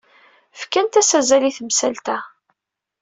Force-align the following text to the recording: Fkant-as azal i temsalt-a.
Fkant-as 0.59 1.11
azal 1.19 1.43
i 1.49 1.51
temsalt-a. 1.57 2.17